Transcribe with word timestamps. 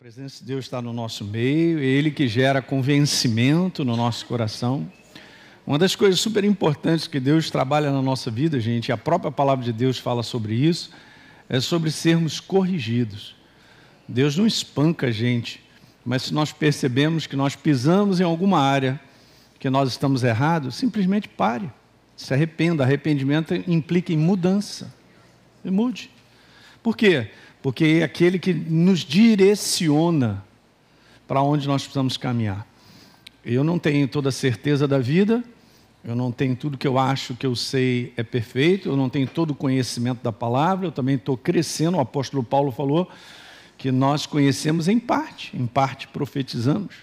presença 0.00 0.38
de 0.40 0.46
Deus 0.46 0.64
está 0.64 0.80
no 0.80 0.94
nosso 0.94 1.26
meio, 1.26 1.78
é 1.78 1.84
Ele 1.84 2.10
que 2.10 2.26
gera 2.26 2.62
convencimento 2.62 3.84
no 3.84 3.94
nosso 3.94 4.24
coração. 4.24 4.90
Uma 5.66 5.78
das 5.78 5.94
coisas 5.94 6.18
super 6.18 6.42
importantes 6.42 7.06
que 7.06 7.20
Deus 7.20 7.50
trabalha 7.50 7.90
na 7.90 8.00
nossa 8.00 8.30
vida, 8.30 8.58
gente, 8.58 8.90
a 8.90 8.96
própria 8.96 9.30
palavra 9.30 9.62
de 9.62 9.74
Deus 9.74 9.98
fala 9.98 10.22
sobre 10.22 10.54
isso, 10.54 10.90
é 11.50 11.60
sobre 11.60 11.90
sermos 11.90 12.40
corrigidos. 12.40 13.36
Deus 14.08 14.38
não 14.38 14.46
espanca 14.46 15.08
a 15.08 15.10
gente, 15.10 15.62
mas 16.02 16.22
se 16.22 16.32
nós 16.32 16.50
percebemos 16.50 17.26
que 17.26 17.36
nós 17.36 17.54
pisamos 17.54 18.20
em 18.20 18.24
alguma 18.24 18.58
área 18.58 18.98
que 19.58 19.68
nós 19.68 19.90
estamos 19.90 20.24
errados, 20.24 20.76
simplesmente 20.76 21.28
pare, 21.28 21.70
se 22.16 22.32
arrependa. 22.32 22.84
Arrependimento 22.84 23.52
implica 23.52 24.14
em 24.14 24.16
mudança. 24.16 24.94
E 25.62 25.70
mude. 25.70 26.10
Por 26.82 26.96
quê? 26.96 27.28
Porque 27.62 27.98
é 28.00 28.04
aquele 28.04 28.38
que 28.38 28.52
nos 28.52 29.00
direciona 29.00 30.42
para 31.26 31.42
onde 31.42 31.66
nós 31.68 31.82
precisamos 31.82 32.16
caminhar. 32.16 32.66
Eu 33.44 33.62
não 33.62 33.78
tenho 33.78 34.06
toda 34.08 34.28
a 34.30 34.32
certeza 34.32 34.86
da 34.88 34.98
vida, 34.98 35.44
eu 36.02 36.16
não 36.16 36.32
tenho 36.32 36.56
tudo 36.56 36.78
que 36.78 36.88
eu 36.88 36.98
acho 36.98 37.34
que 37.34 37.46
eu 37.46 37.54
sei 37.54 38.12
é 38.16 38.22
perfeito, 38.22 38.88
eu 38.88 38.96
não 38.96 39.08
tenho 39.08 39.26
todo 39.26 39.50
o 39.50 39.54
conhecimento 39.54 40.22
da 40.22 40.32
palavra, 40.32 40.86
eu 40.86 40.92
também 40.92 41.16
estou 41.16 41.36
crescendo. 41.36 41.98
O 41.98 42.00
apóstolo 42.00 42.42
Paulo 42.42 42.72
falou 42.72 43.08
que 43.76 43.92
nós 43.92 44.26
conhecemos 44.26 44.88
em 44.88 44.98
parte, 44.98 45.56
em 45.56 45.66
parte 45.66 46.08
profetizamos. 46.08 46.94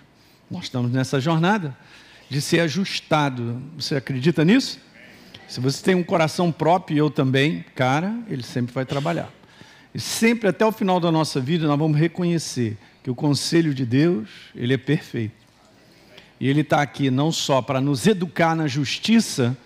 Nós 0.49 0.63
estamos 0.63 0.91
nessa 0.91 1.20
jornada 1.20 1.77
de 2.30 2.41
ser 2.41 2.62
ajustado. 2.62 3.62
Você 3.77 3.96
acredita 3.96 4.44
nisso? 4.44 4.80
Se 5.48 5.60
você 5.60 5.84
tem 5.84 5.96
um 5.96 6.04
coração 6.04 6.52
próprio, 6.52 6.98
eu 6.98 7.10
também, 7.10 7.63
cara, 7.76 8.13
ele 8.27 8.44
sempre 8.44 8.74
vai 8.74 8.85
trabalhar. 8.85 9.37
E 9.98 10.00
sempre 10.00 10.48
até 10.48 10.64
o 10.64 10.72
final 10.72 11.00
da 11.00 11.12
nossa 11.12 11.42
vida 11.42 11.66
nós 11.66 11.80
vamos 11.80 11.98
reconhecer 11.98 12.78
que 13.02 13.10
o 13.10 13.16
conselho 13.16 13.74
de 13.74 13.84
Deus, 13.84 14.30
ele 14.55 14.76
é 14.76 14.78
perfeito. 14.78 15.34
E 16.40 16.48
ele 16.48 16.62
está 16.62 16.84
aqui 16.84 17.10
não 17.10 17.32
só 17.32 17.63
para 17.63 17.82
nos 17.82 18.05
educar 18.05 18.55
na 18.55 18.68
justiça, 18.68 19.58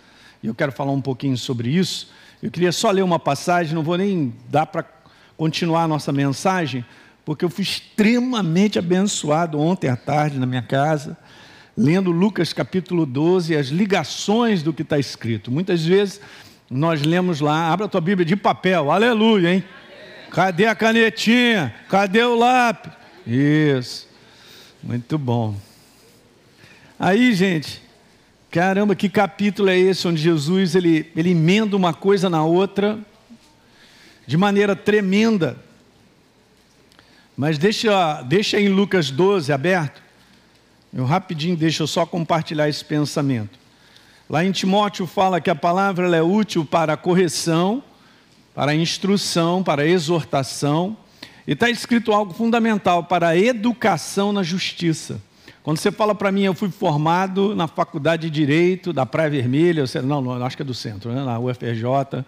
e 0.41 0.47
eu 0.47 0.55
quero 0.55 0.71
falar 0.71 0.93
um 0.93 1.01
pouquinho 1.01 1.37
sobre 1.37 1.71
isso. 1.71 2.09
Eu 2.41 2.49
queria 2.49 2.71
só 2.71 2.89
ler 2.91 3.01
uma 3.01 3.19
passagem, 3.19 3.75
não 3.75 3.83
vou 3.83 3.97
nem 3.97 4.33
dar 4.49 4.67
para 4.67 4.85
continuar 5.35 5.83
a 5.83 5.87
nossa 5.89 6.13
mensagem, 6.13 6.85
porque 7.25 7.43
eu 7.43 7.49
fui 7.49 7.63
extremamente 7.63 8.79
abençoado 8.79 9.59
ontem 9.59 9.89
à 9.89 9.97
tarde 9.97 10.39
na 10.39 10.45
minha 10.45 10.61
casa, 10.61 11.17
lendo 11.75 12.09
Lucas 12.09 12.53
capítulo 12.53 13.05
12, 13.05 13.53
as 13.53 13.67
ligações 13.67 14.63
do 14.63 14.71
que 14.71 14.83
está 14.83 14.97
escrito. 14.97 15.51
Muitas 15.51 15.85
vezes 15.85 16.21
nós 16.69 17.01
lemos 17.01 17.41
lá, 17.41 17.69
abra 17.69 17.85
a 17.85 17.89
tua 17.89 17.99
Bíblia 17.99 18.25
de 18.25 18.37
papel, 18.37 18.89
aleluia, 18.89 19.55
hein? 19.55 19.63
Cadê 20.31 20.65
a 20.65 20.73
canetinha? 20.73 21.75
Cadê 21.89 22.23
o 22.23 22.35
lápis? 22.35 22.93
Isso. 23.27 24.07
Muito 24.81 25.17
bom. 25.17 25.55
Aí, 26.97 27.33
gente, 27.33 27.81
caramba, 28.49 28.95
que 28.95 29.09
capítulo 29.09 29.69
é 29.69 29.77
esse 29.77 30.07
onde 30.07 30.21
Jesus 30.21 30.73
ele, 30.73 31.11
ele 31.15 31.31
emenda 31.31 31.75
uma 31.75 31.93
coisa 31.93 32.29
na 32.29 32.43
outra 32.45 32.97
de 34.25 34.37
maneira 34.37 34.73
tremenda. 34.73 35.57
Mas 37.35 37.57
deixa, 37.57 38.21
deixa 38.21 38.59
em 38.59 38.69
Lucas 38.69 39.11
12 39.11 39.51
aberto. 39.51 40.01
Eu 40.93 41.03
rapidinho 41.03 41.57
deixa 41.57 41.83
eu 41.83 41.87
só 41.87 42.05
compartilhar 42.05 42.69
esse 42.69 42.85
pensamento. 42.85 43.59
Lá 44.29 44.45
em 44.45 44.51
Timóteo 44.51 45.05
fala 45.05 45.41
que 45.41 45.49
a 45.49 45.55
palavra 45.55 46.15
é 46.15 46.21
útil 46.21 46.63
para 46.63 46.93
a 46.93 46.97
correção, 46.97 47.83
para 48.53 48.75
instrução, 48.75 49.63
para 49.63 49.85
exortação. 49.85 50.97
E 51.47 51.53
está 51.53 51.69
escrito 51.69 52.11
algo 52.11 52.33
fundamental 52.33 53.03
para 53.03 53.29
a 53.29 53.37
educação 53.37 54.31
na 54.31 54.43
justiça. 54.43 55.21
Quando 55.63 55.77
você 55.77 55.91
fala 55.91 56.15
para 56.15 56.31
mim, 56.31 56.43
eu 56.43 56.53
fui 56.53 56.69
formado 56.69 57.55
na 57.55 57.67
Faculdade 57.67 58.29
de 58.29 58.31
Direito 58.31 58.91
da 58.91 59.05
Praia 59.05 59.29
Vermelha, 59.29 59.83
não, 60.03 60.21
não, 60.21 60.43
acho 60.43 60.55
que 60.55 60.63
é 60.63 60.65
do 60.65 60.73
centro, 60.73 61.11
né? 61.11 61.23
na 61.23 61.39
UFRJ 61.39 62.25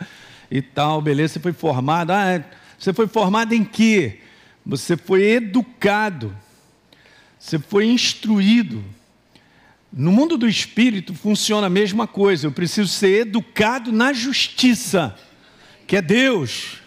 e 0.52 0.62
tal, 0.62 1.02
beleza, 1.02 1.34
você 1.34 1.40
foi 1.40 1.53
formado. 1.53 2.12
Ah, 2.12 2.25
é, 2.28 2.46
você 2.78 2.94
foi 2.94 3.08
formado 3.08 3.53
em 3.53 3.64
quê? 3.64 4.19
Você 4.64 4.96
foi 4.96 5.24
educado, 5.24 6.36
você 7.40 7.58
foi 7.58 7.88
instruído. 7.88 8.84
No 9.92 10.12
mundo 10.12 10.38
do 10.38 10.48
espírito 10.48 11.14
funciona 11.14 11.68
a 11.68 11.72
mesma 11.72 12.06
coisa, 12.06 12.48
eu 12.48 12.52
preciso 12.52 12.88
ser 12.88 13.22
educado 13.22 13.92
na 13.92 14.14
justiça 14.14 15.16
que 15.88 15.98
é 15.98 16.02
Deus, 16.02 16.82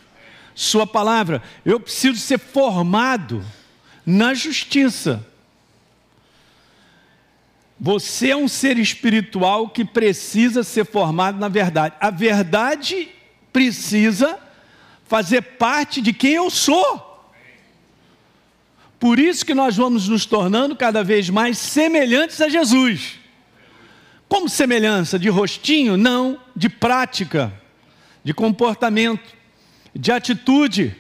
Sua 0.55 0.87
palavra. 0.87 1.43
Eu 1.65 1.79
preciso 1.79 2.19
ser 2.19 2.39
formado 2.39 3.45
na 4.05 4.33
justiça. 4.33 5.25
Você 7.79 8.31
é 8.31 8.37
um 8.37 8.49
ser 8.49 8.79
espiritual 8.79 9.69
que 9.69 9.85
precisa 9.85 10.63
ser 10.63 10.87
formado 10.87 11.39
na 11.39 11.49
verdade. 11.49 11.95
A 12.01 12.11
verdade 12.11 13.09
precisa 13.53 14.39
fazer 15.07 15.43
parte 15.43 16.01
de 16.01 16.13
quem 16.13 16.33
eu 16.33 16.51
sou. 16.51 17.07
Por 18.99 19.19
isso 19.19 19.45
que 19.45 19.55
nós 19.55 19.77
vamos 19.77 20.09
nos 20.09 20.25
tornando 20.25 20.75
cada 20.75 21.05
vez 21.05 21.29
mais 21.29 21.59
semelhantes 21.59 22.41
a 22.41 22.49
Jesus. 22.49 23.19
Como 24.27 24.49
semelhança? 24.49 25.19
De 25.19 25.29
rostinho? 25.29 25.99
Não, 25.99 26.41
de 26.57 26.69
prática 26.69 27.53
de 28.27 28.35
comportamento, 28.35 29.37
de 29.95 30.11
atitude. 30.11 30.97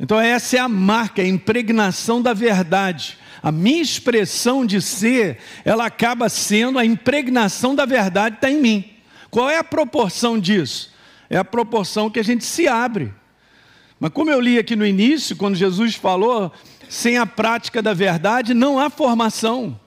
Então, 0.00 0.18
essa 0.18 0.56
é 0.56 0.58
a 0.58 0.66
marca, 0.66 1.20
a 1.20 1.28
impregnação 1.28 2.22
da 2.22 2.32
verdade. 2.32 3.18
A 3.42 3.52
minha 3.52 3.82
expressão 3.82 4.64
de 4.64 4.80
ser, 4.80 5.36
ela 5.66 5.84
acaba 5.84 6.30
sendo 6.30 6.78
a 6.78 6.84
impregnação 6.86 7.74
da 7.74 7.84
verdade 7.84 8.36
está 8.36 8.50
em 8.50 8.58
mim. 8.58 8.90
Qual 9.30 9.50
é 9.50 9.58
a 9.58 9.64
proporção 9.64 10.38
disso? 10.38 10.90
É 11.28 11.36
a 11.36 11.44
proporção 11.44 12.08
que 12.08 12.18
a 12.18 12.24
gente 12.24 12.46
se 12.46 12.66
abre. 12.66 13.12
Mas 14.00 14.12
como 14.12 14.30
eu 14.30 14.40
li 14.40 14.58
aqui 14.58 14.74
no 14.74 14.86
início, 14.86 15.36
quando 15.36 15.56
Jesus 15.56 15.94
falou, 15.94 16.50
sem 16.88 17.18
a 17.18 17.26
prática 17.26 17.82
da 17.82 17.92
verdade 17.92 18.54
não 18.54 18.78
há 18.78 18.88
formação. 18.88 19.78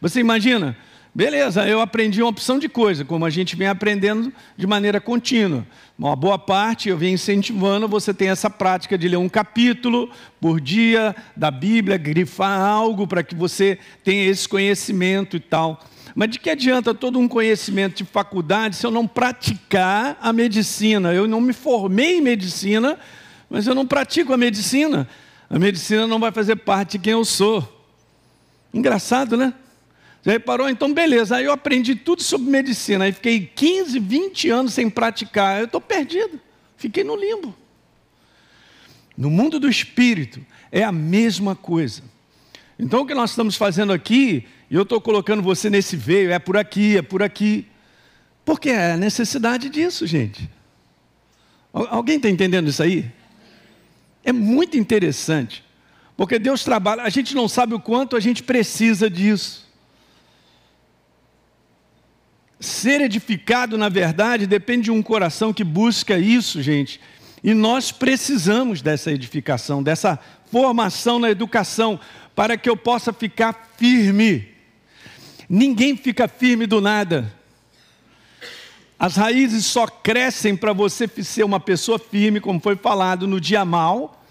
Você 0.00 0.20
imagina, 0.20 0.76
Beleza, 1.16 1.64
eu 1.68 1.80
aprendi 1.80 2.20
uma 2.20 2.28
opção 2.28 2.58
de 2.58 2.68
coisa, 2.68 3.04
como 3.04 3.24
a 3.24 3.30
gente 3.30 3.54
vem 3.54 3.68
aprendendo 3.68 4.32
de 4.56 4.66
maneira 4.66 5.00
contínua. 5.00 5.64
Uma 5.96 6.16
boa 6.16 6.36
parte 6.36 6.88
eu 6.88 6.98
venho 6.98 7.14
incentivando, 7.14 7.86
você 7.86 8.12
tem 8.12 8.30
essa 8.30 8.50
prática 8.50 8.98
de 8.98 9.06
ler 9.06 9.18
um 9.18 9.28
capítulo 9.28 10.10
por 10.40 10.60
dia 10.60 11.14
da 11.36 11.52
Bíblia, 11.52 11.96
grifar 11.96 12.60
algo 12.60 13.06
para 13.06 13.22
que 13.22 13.32
você 13.32 13.78
tenha 14.02 14.28
esse 14.28 14.48
conhecimento 14.48 15.36
e 15.36 15.40
tal. 15.40 15.84
Mas 16.16 16.30
de 16.30 16.40
que 16.40 16.50
adianta 16.50 16.92
todo 16.92 17.16
um 17.16 17.28
conhecimento 17.28 17.98
de 17.98 18.04
faculdade 18.04 18.74
se 18.74 18.84
eu 18.84 18.90
não 18.90 19.06
praticar 19.06 20.18
a 20.20 20.32
medicina? 20.32 21.12
Eu 21.12 21.28
não 21.28 21.40
me 21.40 21.52
formei 21.52 22.18
em 22.18 22.20
medicina, 22.20 22.98
mas 23.48 23.68
eu 23.68 23.74
não 23.74 23.86
pratico 23.86 24.32
a 24.32 24.36
medicina. 24.36 25.08
A 25.48 25.60
medicina 25.60 26.08
não 26.08 26.18
vai 26.18 26.32
fazer 26.32 26.56
parte 26.56 26.98
de 26.98 27.04
quem 27.04 27.12
eu 27.12 27.24
sou. 27.24 27.86
Engraçado, 28.72 29.36
né? 29.36 29.54
Já 30.24 30.32
reparou? 30.32 30.70
Então, 30.70 30.92
beleza. 30.92 31.36
Aí 31.36 31.44
eu 31.44 31.52
aprendi 31.52 31.94
tudo 31.94 32.22
sobre 32.22 32.50
medicina. 32.50 33.04
Aí 33.04 33.12
fiquei 33.12 33.40
15, 33.54 33.98
20 33.98 34.48
anos 34.48 34.72
sem 34.72 34.88
praticar. 34.88 35.58
Eu 35.58 35.66
estou 35.66 35.80
perdido. 35.80 36.40
Fiquei 36.76 37.04
no 37.04 37.14
limbo. 37.14 37.54
No 39.16 39.30
mundo 39.30 39.60
do 39.60 39.68
espírito, 39.68 40.44
é 40.72 40.82
a 40.82 40.90
mesma 40.90 41.54
coisa. 41.54 42.02
Então, 42.78 43.02
o 43.02 43.06
que 43.06 43.14
nós 43.14 43.30
estamos 43.30 43.56
fazendo 43.56 43.92
aqui, 43.92 44.46
e 44.70 44.74
eu 44.74 44.82
estou 44.82 45.00
colocando 45.00 45.42
você 45.42 45.68
nesse 45.70 45.94
veio, 45.94 46.32
é 46.32 46.38
por 46.38 46.56
aqui, 46.56 46.96
é 46.96 47.02
por 47.02 47.22
aqui. 47.22 47.66
Porque 48.44 48.70
é 48.70 48.92
a 48.92 48.96
necessidade 48.96 49.68
disso, 49.68 50.06
gente. 50.06 50.50
Alguém 51.72 52.16
está 52.16 52.30
entendendo 52.30 52.68
isso 52.68 52.82
aí? 52.82 53.10
É 54.24 54.32
muito 54.32 54.76
interessante. 54.76 55.62
Porque 56.16 56.38
Deus 56.38 56.64
trabalha, 56.64 57.02
a 57.02 57.10
gente 57.10 57.34
não 57.34 57.46
sabe 57.46 57.74
o 57.74 57.80
quanto 57.80 58.16
a 58.16 58.20
gente 58.20 58.42
precisa 58.42 59.10
disso. 59.10 59.63
Ser 62.60 63.00
edificado 63.00 63.76
na 63.76 63.88
verdade 63.88 64.46
depende 64.46 64.84
de 64.84 64.90
um 64.90 65.02
coração 65.02 65.52
que 65.52 65.64
busca 65.64 66.18
isso, 66.18 66.62
gente. 66.62 67.00
E 67.42 67.52
nós 67.52 67.92
precisamos 67.92 68.80
dessa 68.80 69.12
edificação, 69.12 69.82
dessa 69.82 70.18
formação 70.50 71.18
na 71.18 71.30
educação, 71.30 72.00
para 72.34 72.56
que 72.56 72.70
eu 72.70 72.76
possa 72.76 73.12
ficar 73.12 73.72
firme. 73.76 74.48
Ninguém 75.48 75.96
fica 75.96 76.26
firme 76.26 76.66
do 76.66 76.80
nada. 76.80 77.32
As 78.98 79.16
raízes 79.16 79.66
só 79.66 79.86
crescem 79.86 80.56
para 80.56 80.72
você 80.72 81.06
ser 81.22 81.44
uma 81.44 81.60
pessoa 81.60 81.98
firme, 81.98 82.40
como 82.40 82.60
foi 82.60 82.76
falado 82.76 83.26
no 83.26 83.40
dia 83.40 83.64
mal, 83.64 84.24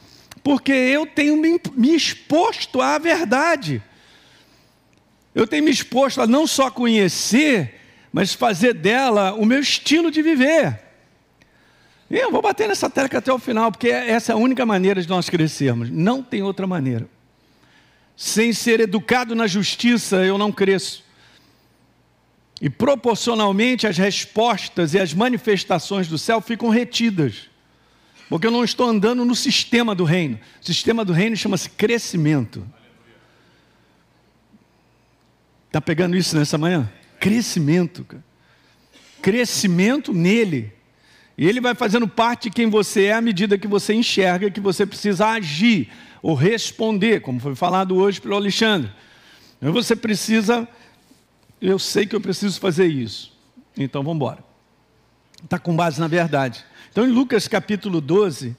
porque 0.43 0.71
eu 0.71 1.05
tenho 1.05 1.37
me, 1.37 1.95
exposto 1.95 2.81
à 2.81 2.97
verdade. 2.97 3.83
Eu 5.35 5.45
tenho 5.45 5.65
me 5.65 5.71
exposto 5.71 6.21
a 6.21 6.27
não 6.27 6.47
só 6.47 6.71
conhecer, 6.71 7.81
mas 8.13 8.31
fazer 8.31 8.75
dela 8.75 9.33
o 9.33 9.43
meu 9.43 9.59
estilo 9.59 10.11
de 10.11 10.21
viver. 10.21 10.79
Eu 12.11 12.31
vou 12.31 12.43
bater 12.43 12.67
nessa 12.67 12.87
tecla 12.87 13.17
até 13.17 13.33
o 13.33 13.39
final, 13.39 13.71
porque 13.71 13.89
essa 13.89 14.31
é 14.31 14.35
a 14.35 14.37
única 14.37 14.63
maneira 14.67 15.01
de 15.01 15.09
nós 15.09 15.31
crescermos. 15.31 15.89
Não 15.89 16.21
tem 16.21 16.43
outra 16.43 16.67
maneira. 16.67 17.09
Sem 18.15 18.53
ser 18.53 18.79
educado 18.79 19.33
na 19.33 19.47
justiça, 19.47 20.17
eu 20.17 20.37
não 20.37 20.51
cresço. 20.51 21.03
E 22.61 22.69
proporcionalmente 22.69 23.87
as 23.87 23.97
respostas 23.97 24.93
e 24.93 24.99
as 24.99 25.11
manifestações 25.11 26.07
do 26.07 26.19
céu 26.19 26.39
ficam 26.39 26.69
retidas. 26.69 27.49
Porque 28.29 28.45
eu 28.45 28.51
não 28.51 28.63
estou 28.63 28.87
andando 28.87 29.25
no 29.25 29.33
sistema 29.33 29.95
do 29.95 30.03
reino. 30.03 30.39
O 30.61 30.65
sistema 30.65 31.03
do 31.03 31.13
reino 31.13 31.35
chama-se 31.35 31.67
crescimento. 31.67 32.63
Está 35.65 35.81
pegando 35.81 36.15
isso 36.15 36.37
nessa 36.37 36.59
manhã? 36.59 36.87
Crescimento. 37.23 38.05
Crescimento 39.21 40.13
nele. 40.13 40.73
E 41.37 41.47
ele 41.47 41.61
vai 41.61 41.73
fazendo 41.73 42.05
parte 42.05 42.49
de 42.49 42.55
quem 42.55 42.69
você 42.69 43.05
é 43.05 43.13
à 43.13 43.21
medida 43.21 43.57
que 43.57 43.65
você 43.65 43.93
enxerga 43.93 44.51
que 44.51 44.59
você 44.59 44.85
precisa 44.85 45.27
agir 45.27 45.89
ou 46.21 46.35
responder, 46.35 47.21
como 47.21 47.39
foi 47.39 47.55
falado 47.55 47.95
hoje 47.95 48.19
pelo 48.19 48.35
Alexandre. 48.35 48.91
Você 49.61 49.95
precisa, 49.95 50.67
eu 51.61 51.79
sei 51.79 52.05
que 52.05 52.13
eu 52.13 52.19
preciso 52.19 52.59
fazer 52.59 52.87
isso. 52.87 53.31
Então 53.77 54.03
vamos 54.03 54.17
embora. 54.17 54.43
Está 55.41 55.57
com 55.57 55.73
base 55.73 56.01
na 56.01 56.09
verdade. 56.09 56.65
Então 56.91 57.07
em 57.07 57.11
Lucas 57.11 57.47
capítulo 57.47 58.01
12, 58.01 58.53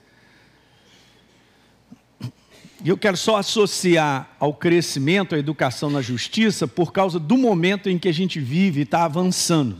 eu 2.90 2.98
quero 2.98 3.16
só 3.16 3.36
associar 3.36 4.28
ao 4.38 4.52
crescimento, 4.52 5.34
à 5.34 5.38
educação 5.38 5.88
na 5.88 6.02
justiça, 6.02 6.68
por 6.68 6.92
causa 6.92 7.18
do 7.18 7.38
momento 7.38 7.88
em 7.88 7.98
que 7.98 8.08
a 8.08 8.12
gente 8.12 8.38
vive 8.38 8.80
e 8.80 8.82
está 8.82 9.04
avançando. 9.04 9.78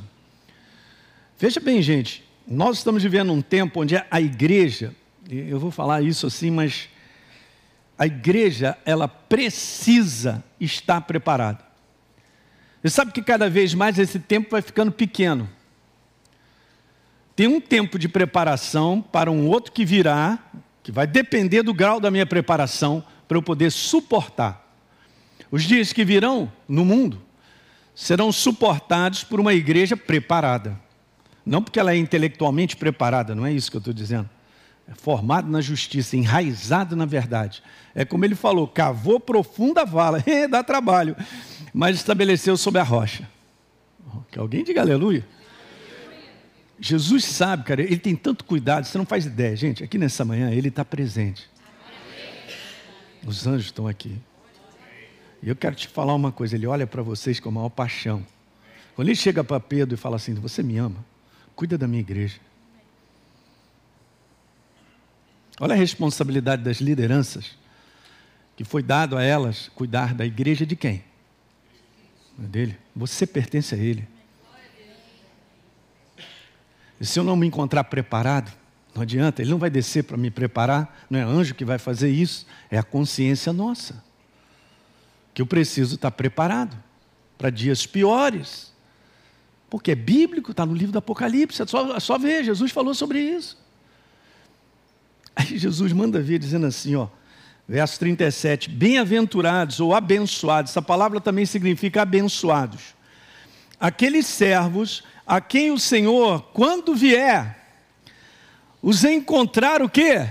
Veja 1.39 1.61
bem, 1.61 1.83
gente, 1.83 2.25
nós 2.49 2.79
estamos 2.79 3.03
vivendo 3.03 3.33
um 3.33 3.43
tempo 3.43 3.83
onde 3.83 3.97
a 4.11 4.21
igreja, 4.21 4.95
eu 5.29 5.61
vou 5.61 5.71
falar 5.71 6.03
isso 6.03 6.27
assim, 6.27 6.51
mas 6.51 6.89
a 7.99 8.07
igreja, 8.07 8.77
ela 8.85 9.07
precisa 9.07 10.43
estar 10.61 11.01
preparada. 11.03 11.65
Você 12.83 12.91
sabe 12.91 13.13
que 13.13 13.23
cada 13.23 13.49
vez 13.49 13.73
mais 13.73 13.99
esse 13.99 14.19
tempo 14.19 14.51
vai 14.51 14.61
ficando 14.61 14.91
pequeno. 14.91 15.49
Tem 17.37 17.47
um 17.47 17.61
tempo 17.61 17.99
de 17.99 18.09
preparação 18.09 19.01
para 19.01 19.31
um 19.31 19.49
outro 19.49 19.73
que 19.73 19.85
virá, 19.85 20.39
que 20.85 20.93
vai 20.93 21.07
depender 21.07 21.63
do 21.63 21.73
grau 21.73 21.99
da 21.99 22.11
minha 22.11 22.27
preparação 22.27 23.03
para 23.27 23.39
eu 23.39 23.43
poder 23.43 23.73
suportar. 23.73 24.77
Os 25.51 25.65
dias 25.65 25.95
que 25.95 26.05
virão 26.05 26.53
no 26.69 26.85
mundo 26.85 27.23
serão 27.95 28.31
suportados 28.31 29.25
por 29.25 29.41
uma 29.41 29.55
igreja 29.55 29.97
preparada. 29.97 30.79
Não 31.45 31.63
porque 31.63 31.81
ela 31.81 31.93
é 31.93 31.97
intelectualmente 31.97 32.77
preparada, 32.77 33.35
não 33.35 33.47
é 33.47 33.53
isso 33.53 33.71
que 33.71 33.79
eu 33.79 33.81
estou 33.81 33.95
dizendo. 33.95 34.29
É 34.87 34.95
formado 34.95 35.51
na 35.51 35.63
justiça, 35.63 36.19
enraizado 36.19 36.95
na 36.95 37.07
verdade. 37.07 37.63
É 37.95 38.05
como 38.05 38.25
ele 38.27 38.35
falou: 38.35 38.69
cavou 38.69 39.19
profunda 39.19 39.87
vala, 39.87 40.23
dá 40.51 40.63
trabalho, 40.63 41.17
mas 41.73 41.97
estabeleceu 41.97 42.59
sobre 42.59 42.81
a 42.81 42.85
rocha. 42.85 43.27
Que 44.31 44.39
alguém 44.39 44.63
diga 44.63 44.83
aleluia. 44.83 45.27
Jesus 46.79 47.25
sabe, 47.25 47.65
cara, 47.65 47.83
ele 47.83 47.99
tem 47.99 48.17
tanto 48.17 48.45
cuidado, 48.45 48.85
você 48.85 48.99
não 48.99 49.07
faz 49.07 49.27
ideia, 49.27 49.55
gente. 49.57 49.85
Aqui 49.85 49.97
nessa 49.97 50.25
manhã, 50.25 50.51
ele 50.51 50.69
está 50.69 50.85
presente. 50.85 51.49
Os 53.25 53.47
anjos 53.47 53.67
estão 53.67 53.87
aqui. 53.87 54.19
E 55.43 55.49
eu 55.49 55.57
quero 55.57 55.75
te 55.75 55.89
falar 55.89 56.15
uma 56.15 56.33
coisa: 56.33 56.57
ele 56.57 56.67
olha 56.67 56.87
para 56.87 57.03
vocês 57.03 57.39
com 57.39 57.49
a 57.49 57.53
maior 57.53 57.69
paixão. 57.69 58.25
Quando 58.95 59.09
ele 59.09 59.17
chega 59.17 59.43
para 59.43 59.61
Pedro 59.61 59.95
e 59.95 59.97
fala 59.97 60.17
assim: 60.17 60.35
Você 60.35 60.63
me 60.63 60.77
ama? 60.77 61.05
Cuida 61.55 61.79
da 61.79 61.87
minha 61.87 62.01
igreja. 62.01 62.39
Olha 65.61 65.75
a 65.75 65.79
responsabilidade 65.79 66.63
das 66.63 66.79
lideranças 66.79 67.57
que 68.57 68.65
foi 68.65 68.83
dado 68.83 69.17
a 69.17 69.23
elas 69.23 69.71
cuidar 69.75 70.15
da 70.15 70.25
igreja 70.25 70.65
de 70.65 70.77
quem? 70.77 71.05
É 72.43 72.47
dele. 72.47 72.77
Você 72.95 73.27
pertence 73.27 73.75
a 73.75 73.79
ele. 73.79 74.07
Se 77.01 77.19
eu 77.19 77.25
não 77.25 77.37
me 77.37 77.47
encontrar 77.47 77.85
preparado, 77.85 78.53
não 78.95 79.03
adianta, 79.03 79.43
ele 79.43 79.51
não 79.51 79.59
vai 79.59 79.69
descer 79.69 80.05
para 80.05 80.17
me 80.17 80.31
preparar, 80.31 81.05
não 81.11 81.19
é 81.19 81.23
anjo 81.23 81.55
que 81.55 81.65
vai 81.65 81.79
fazer 81.79 82.11
isso, 82.11 82.47
é 82.71 82.79
a 82.79 82.83
consciência 82.83 83.53
nossa. 83.53 84.03
Que 85.33 85.43
eu 85.43 85.47
preciso 85.47 85.97
estar 85.97 86.13
preparado 86.13 86.77
para 87.37 87.51
dias 87.51 87.85
piores. 87.87 88.73
Porque 89.69 89.91
é 89.91 89.95
bíblico, 89.97 90.53
está 90.53 90.65
no 90.65 90.75
livro 90.75 90.93
do 90.93 90.99
Apocalipse, 90.99 91.61
é 91.61 91.67
só, 91.67 91.97
é 91.97 92.01
só 92.01 92.17
ver, 92.17 92.45
Jesus 92.45 92.71
falou 92.71 92.95
sobre 92.95 93.21
isso. 93.21 93.59
Aí 95.35 95.59
Jesus 95.59 95.93
manda 95.93 96.21
ver 96.21 96.39
dizendo 96.39 96.67
assim, 96.67 96.95
ó, 96.95 97.09
verso 97.67 97.99
37, 97.99 98.71
bem-aventurados 98.71 99.81
ou 99.81 99.93
abençoados, 99.93 100.71
essa 100.71 100.81
palavra 100.81 101.21
também 101.21 101.45
significa 101.45 102.03
abençoados. 102.03 102.95
Aqueles 103.81 104.27
servos 104.27 105.03
a 105.27 105.41
quem 105.41 105.71
o 105.71 105.79
Senhor, 105.79 106.43
quando 106.53 106.95
vier, 106.95 107.59
os 108.83 109.05
encontrar 109.05 109.81
o 109.83 109.89
quê? 109.89 110.29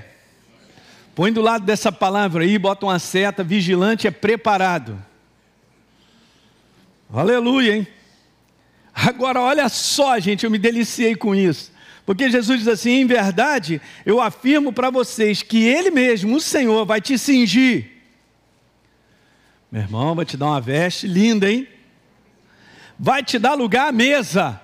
Põe 1.15 1.31
do 1.31 1.41
lado 1.41 1.65
dessa 1.65 1.91
palavra 1.91 2.43
aí, 2.43 2.57
bota 2.57 2.85
uma 2.85 2.99
seta, 2.99 3.43
vigilante 3.43 4.07
é 4.07 4.11
preparado. 4.11 5.03
Aleluia, 7.11 7.77
hein? 7.77 7.87
Agora, 8.93 9.41
olha 9.41 9.69
só, 9.69 10.19
gente, 10.19 10.43
eu 10.43 10.51
me 10.51 10.59
deliciei 10.59 11.15
com 11.15 11.35
isso. 11.35 11.71
Porque 12.05 12.29
Jesus 12.29 12.59
diz 12.59 12.67
assim: 12.67 12.91
em 13.01 13.07
verdade, 13.07 13.81
eu 14.05 14.19
afirmo 14.19 14.73
para 14.73 14.89
vocês 14.89 15.41
que 15.41 15.63
Ele 15.63 15.89
mesmo, 15.89 16.35
o 16.35 16.41
Senhor, 16.41 16.85
vai 16.85 16.99
te 16.99 17.17
cingir. 17.17 17.91
Meu 19.71 19.81
irmão, 19.81 20.13
vai 20.13 20.25
te 20.25 20.37
dar 20.37 20.47
uma 20.47 20.61
veste 20.61 21.07
linda, 21.07 21.49
hein? 21.49 21.67
Vai 22.99 23.23
te 23.23 23.39
dar 23.39 23.55
lugar 23.55 23.89
à 23.89 23.91
mesa. 23.91 24.61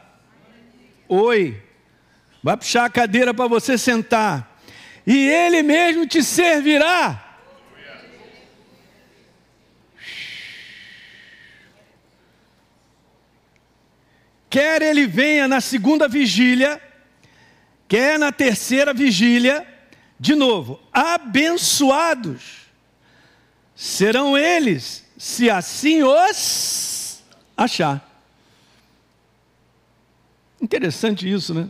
Oi. 1.10 1.62
Vai 2.42 2.56
puxar 2.56 2.86
a 2.86 2.90
cadeira 2.90 3.34
para 3.34 3.48
você 3.48 3.78
sentar. 3.78 4.62
E 5.06 5.28
Ele 5.28 5.62
mesmo 5.62 6.08
te 6.08 6.24
servirá. 6.24 7.26
Quer 14.50 14.82
ele 14.82 15.06
venha 15.06 15.48
na 15.48 15.62
segunda 15.62 16.08
vigília, 16.08 16.82
quer 17.88 18.18
na 18.18 18.32
terceira 18.32 18.92
vigília, 18.96 19.68
de 20.20 20.34
novo, 20.34 20.82
abençoados 20.92 22.60
serão 23.80 24.38
eles, 24.38 25.06
se 25.18 25.50
assim 25.50 26.04
os 26.04 27.24
achar. 27.56 28.09
Interessante 30.62 31.30
isso, 31.30 31.54
né? 31.54 31.68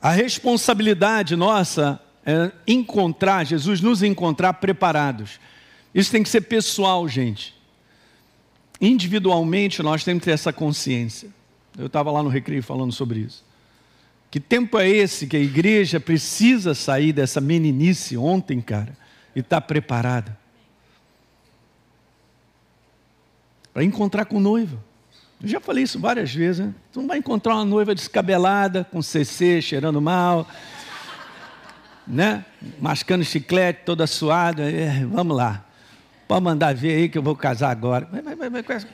A 0.00 0.10
responsabilidade 0.10 1.36
nossa 1.36 2.00
é 2.24 2.50
encontrar, 2.66 3.44
Jesus 3.44 3.80
nos 3.80 4.02
encontrar 4.02 4.54
preparados. 4.54 5.38
Isso 5.94 6.10
tem 6.10 6.22
que 6.22 6.28
ser 6.28 6.42
pessoal, 6.42 7.06
gente 7.08 7.54
individualmente 8.82 9.80
nós 9.80 10.02
temos 10.02 10.22
que 10.22 10.24
ter 10.24 10.32
essa 10.32 10.52
consciência. 10.52 11.30
Eu 11.78 11.86
estava 11.86 12.10
lá 12.10 12.20
no 12.20 12.28
recreio 12.28 12.64
falando 12.64 12.92
sobre 12.92 13.20
isso. 13.20 13.44
Que 14.28 14.40
tempo 14.40 14.76
é 14.76 14.88
esse 14.88 15.26
que 15.26 15.36
a 15.36 15.40
igreja 15.40 16.00
precisa 16.00 16.74
sair 16.74 17.12
dessa 17.12 17.40
meninice 17.40 18.16
ontem, 18.16 18.60
cara, 18.60 18.96
e 19.36 19.40
estar 19.40 19.60
tá 19.60 19.66
preparada 19.66 20.36
para 23.72 23.84
encontrar 23.84 24.24
com 24.24 24.40
noiva. 24.40 24.82
Eu 25.42 25.48
já 25.48 25.60
falei 25.60 25.82
isso 25.82 25.98
várias 25.98 26.32
vezes. 26.32 26.64
Né? 26.64 26.74
Tu 26.92 27.00
não 27.00 27.08
vai 27.08 27.18
encontrar 27.18 27.56
uma 27.56 27.64
noiva 27.64 27.94
descabelada, 27.94 28.84
com 28.84 29.02
CC, 29.02 29.60
cheirando 29.60 30.00
mal, 30.00 30.48
né? 32.06 32.44
mascando 32.80 33.24
chiclete, 33.24 33.82
toda 33.84 34.06
suada. 34.06 34.70
É, 34.70 35.04
vamos 35.04 35.36
lá. 35.36 35.64
Pode 36.28 36.44
mandar 36.44 36.72
ver 36.74 36.94
aí 36.94 37.08
que 37.08 37.18
eu 37.18 37.22
vou 37.22 37.34
casar 37.34 37.70
agora. 37.70 38.06
Vai, 38.06 38.22
vai, 38.22 38.50
vai, 38.50 38.62
com, 38.62 38.72
essa, 38.72 38.88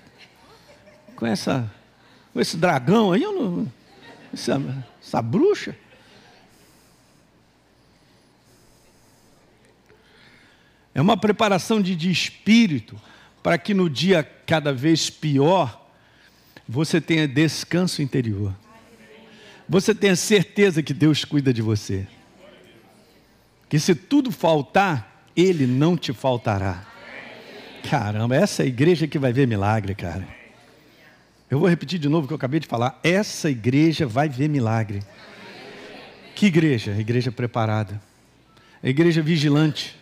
com, 1.14 1.26
essa, 1.26 1.70
com 2.32 2.40
esse 2.40 2.56
dragão 2.56 3.12
aí, 3.12 3.22
eu 3.22 3.32
não, 3.32 3.72
essa, 4.32 4.60
essa 5.02 5.20
bruxa. 5.20 5.76
É 10.94 11.00
uma 11.00 11.16
preparação 11.16 11.80
de, 11.80 11.94
de 11.94 12.10
espírito 12.10 13.00
para 13.42 13.58
que 13.58 13.74
no 13.74 13.88
dia 13.88 14.24
cada 14.24 14.72
vez 14.72 15.10
pior 15.10 15.87
você 16.68 17.00
tenha 17.00 17.26
descanso 17.26 18.02
interior. 18.02 18.54
Você 19.66 19.94
tenha 19.94 20.14
certeza 20.14 20.82
que 20.82 20.92
Deus 20.92 21.24
cuida 21.24 21.52
de 21.52 21.62
você. 21.62 22.06
Que 23.68 23.78
se 23.78 23.94
tudo 23.94 24.30
faltar, 24.30 25.30
Ele 25.34 25.66
não 25.66 25.96
te 25.96 26.12
faltará. 26.12 26.86
Caramba, 27.88 28.36
essa 28.36 28.62
é 28.62 28.64
a 28.64 28.68
igreja 28.68 29.06
que 29.06 29.18
vai 29.18 29.32
ver 29.32 29.46
milagre, 29.46 29.94
cara. 29.94 30.26
Eu 31.50 31.58
vou 31.58 31.68
repetir 31.68 31.98
de 31.98 32.08
novo 32.08 32.24
o 32.24 32.28
que 32.28 32.34
eu 32.34 32.36
acabei 32.36 32.60
de 32.60 32.66
falar. 32.66 33.00
Essa 33.02 33.50
igreja 33.50 34.06
vai 34.06 34.28
ver 34.28 34.48
milagre. 34.48 35.02
Que 36.34 36.46
igreja? 36.46 36.92
A 36.92 36.98
igreja 36.98 37.32
preparada. 37.32 38.00
A 38.82 38.88
igreja 38.88 39.22
vigilante. 39.22 39.96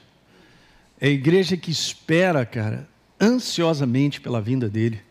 É 1.01 1.07
a 1.07 1.11
igreja 1.11 1.57
que 1.57 1.71
espera, 1.71 2.45
cara, 2.45 2.89
ansiosamente 3.21 4.21
pela 4.21 4.41
vinda 4.41 4.69
dele. 4.69 5.06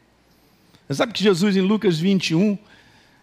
Você 0.88 0.96
sabe 0.96 1.14
que 1.14 1.24
Jesus, 1.24 1.56
em 1.58 1.62
Lucas 1.62 2.00
21, 2.00 2.58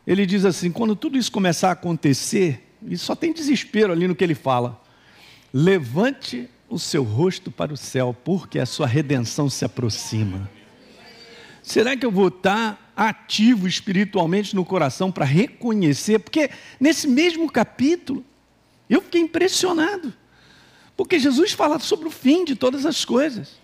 ele 0.06 0.26
diz 0.26 0.44
assim: 0.44 0.70
quando 0.70 0.96
tudo 0.96 1.16
isso 1.16 1.30
começar 1.30 1.68
a 1.68 1.72
acontecer, 1.72 2.68
e 2.86 2.96
só 2.98 3.14
tem 3.14 3.32
desespero 3.32 3.92
ali 3.92 4.08
no 4.08 4.14
que 4.14 4.24
ele 4.24 4.34
fala, 4.34 4.82
levante 5.52 6.48
o 6.68 6.78
seu 6.78 7.02
rosto 7.02 7.50
para 7.50 7.72
o 7.72 7.76
céu, 7.76 8.16
porque 8.24 8.58
a 8.58 8.66
sua 8.66 8.86
redenção 8.86 9.48
se 9.48 9.64
aproxima. 9.64 10.50
Será 11.62 11.96
que 11.96 12.04
eu 12.04 12.10
vou 12.10 12.28
estar 12.28 12.92
ativo 12.96 13.68
espiritualmente 13.68 14.56
no 14.56 14.64
coração 14.64 15.12
para 15.12 15.24
reconhecer? 15.24 16.18
Porque 16.18 16.50
nesse 16.80 17.06
mesmo 17.06 17.50
capítulo, 17.50 18.24
eu 18.90 19.00
fiquei 19.00 19.20
impressionado. 19.20 20.12
Porque 20.96 21.18
Jesus 21.18 21.52
fala 21.52 21.78
sobre 21.78 22.08
o 22.08 22.10
fim 22.10 22.44
de 22.44 22.56
todas 22.56 22.84
as 22.84 23.04
coisas. 23.04 23.60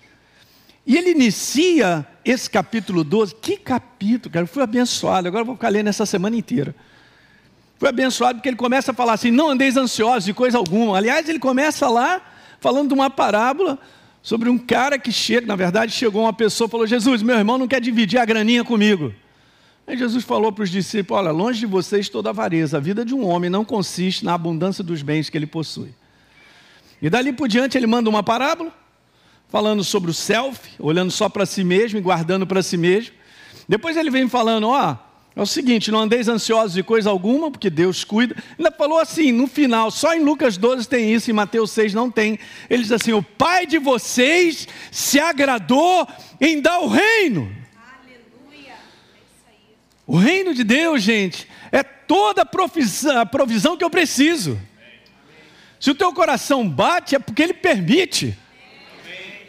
E 0.86 0.96
ele 0.96 1.10
inicia 1.10 2.06
esse 2.30 2.48
capítulo 2.48 3.02
12. 3.02 3.34
Que 3.36 3.56
capítulo, 3.56 4.32
cara? 4.32 4.44
Eu 4.44 4.48
fui 4.48 4.62
abençoado. 4.62 5.28
Agora 5.28 5.42
eu 5.42 5.46
vou 5.46 5.54
ficar 5.54 5.68
lendo 5.68 5.88
essa 5.88 6.04
semana 6.04 6.36
inteira. 6.36 6.74
Fui 7.78 7.88
abençoado 7.88 8.38
porque 8.38 8.48
ele 8.48 8.56
começa 8.56 8.90
a 8.90 8.94
falar 8.94 9.14
assim: 9.14 9.30
não 9.30 9.48
andeis 9.48 9.76
ansiosos 9.76 10.24
de 10.24 10.34
coisa 10.34 10.58
alguma. 10.58 10.96
Aliás, 10.96 11.28
ele 11.28 11.38
começa 11.38 11.88
lá 11.88 12.20
falando 12.60 12.88
de 12.88 12.94
uma 12.94 13.08
parábola 13.08 13.78
sobre 14.22 14.48
um 14.50 14.58
cara 14.58 14.98
que 14.98 15.12
chega, 15.12 15.46
na 15.46 15.56
verdade, 15.56 15.92
chegou 15.92 16.22
uma 16.22 16.32
pessoa 16.32 16.66
e 16.66 16.70
falou: 16.70 16.86
Jesus, 16.86 17.22
meu 17.22 17.36
irmão 17.36 17.56
não 17.56 17.68
quer 17.68 17.80
dividir 17.80 18.18
a 18.18 18.24
graninha 18.24 18.64
comigo. 18.64 19.14
Aí 19.86 19.96
Jesus 19.96 20.22
falou 20.22 20.52
para 20.52 20.64
os 20.64 20.70
discípulos: 20.70 21.22
Olha, 21.22 21.30
longe 21.30 21.60
de 21.60 21.66
vocês 21.66 22.08
toda 22.08 22.28
avareza. 22.28 22.76
A 22.76 22.80
vida 22.80 23.04
de 23.04 23.14
um 23.14 23.24
homem 23.26 23.48
não 23.48 23.64
consiste 23.64 24.24
na 24.24 24.34
abundância 24.34 24.84
dos 24.84 25.00
bens 25.00 25.30
que 25.30 25.38
ele 25.38 25.46
possui. 25.46 25.94
E 27.00 27.08
dali 27.08 27.32
por 27.32 27.48
diante 27.48 27.78
ele 27.78 27.86
manda 27.86 28.10
uma 28.10 28.22
parábola, 28.22 28.72
falando 29.48 29.82
sobre 29.82 30.10
o 30.10 30.14
self, 30.14 30.70
olhando 30.78 31.10
só 31.10 31.28
para 31.28 31.46
si 31.46 31.64
mesmo 31.64 31.98
e 31.98 32.02
guardando 32.02 32.46
para 32.46 32.62
si 32.62 32.76
mesmo. 32.76 33.14
Depois 33.68 33.96
ele 33.96 34.10
vem 34.10 34.28
falando: 34.28 34.68
Ó, 34.68 34.96
é 35.38 35.40
o 35.40 35.46
seguinte, 35.46 35.92
não 35.92 36.00
andeis 36.00 36.26
ansiosos 36.26 36.74
de 36.74 36.82
coisa 36.82 37.10
alguma, 37.10 37.48
porque 37.48 37.70
Deus 37.70 38.02
cuida. 38.02 38.34
Ainda 38.58 38.72
falou 38.72 38.98
assim, 38.98 39.30
no 39.30 39.46
final, 39.46 39.88
só 39.88 40.12
em 40.12 40.20
Lucas 40.20 40.56
12 40.56 40.88
tem 40.88 41.14
isso, 41.14 41.30
em 41.30 41.34
Mateus 41.34 41.70
6 41.70 41.94
não 41.94 42.10
tem. 42.10 42.40
Ele 42.68 42.82
diz 42.82 42.90
assim: 42.90 43.12
O 43.12 43.22
Pai 43.22 43.64
de 43.64 43.78
vocês 43.78 44.66
se 44.90 45.20
agradou 45.20 46.08
em 46.40 46.60
dar 46.60 46.80
o 46.80 46.88
reino. 46.88 47.54
Aleluia. 48.02 48.72
É 48.72 48.78
o 50.06 50.16
reino 50.16 50.52
de 50.52 50.64
Deus, 50.64 51.02
gente, 51.02 51.46
é 51.70 51.84
toda 51.84 52.42
a 52.42 52.46
provisão, 52.46 53.20
a 53.20 53.26
provisão 53.26 53.76
que 53.76 53.84
eu 53.84 53.90
preciso. 53.90 54.58
Se 55.78 55.90
o 55.90 55.94
teu 55.94 56.12
coração 56.12 56.68
bate, 56.68 57.14
é 57.14 57.18
porque 57.20 57.42
ele 57.44 57.54
permite. 57.54 58.36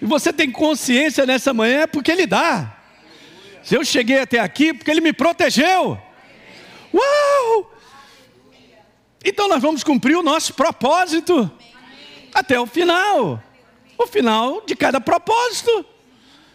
E 0.02 0.06
você 0.06 0.32
tem 0.32 0.52
consciência 0.52 1.26
nessa 1.26 1.54
manhã, 1.54 1.82
é 1.82 1.88
porque 1.88 2.12
ele 2.12 2.26
dá. 2.26 2.78
Se 3.64 3.76
eu 3.76 3.84
cheguei 3.84 4.20
até 4.20 4.40
aqui, 4.40 4.74
porque 4.74 4.90
ele 4.90 5.02
me 5.02 5.14
protegeu. 5.14 6.00
Uau! 6.94 7.74
Então 9.24 9.48
nós 9.48 9.62
vamos 9.62 9.84
cumprir 9.84 10.16
o 10.16 10.24
nosso 10.24 10.54
propósito 10.54 11.52
até 12.34 12.60
o 12.60 12.66
final. 12.66 13.44
O 13.98 14.08
final 14.08 14.64
de 14.66 14.76
cada 14.76 15.02
propósito. 15.02 15.86